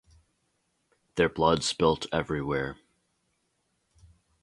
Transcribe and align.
Their 1.13 1.29
blood 1.29 1.63
spilt 1.63 2.07
everywhere. 2.11 2.75